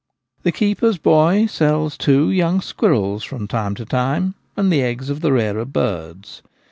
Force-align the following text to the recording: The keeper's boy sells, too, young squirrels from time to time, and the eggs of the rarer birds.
The 0.41 0.51
keeper's 0.51 0.97
boy 0.97 1.45
sells, 1.45 1.95
too, 1.95 2.31
young 2.31 2.59
squirrels 2.61 3.23
from 3.23 3.47
time 3.47 3.75
to 3.75 3.85
time, 3.85 4.33
and 4.57 4.73
the 4.73 4.81
eggs 4.81 5.11
of 5.11 5.21
the 5.21 5.31
rarer 5.31 5.63
birds. 5.63 6.41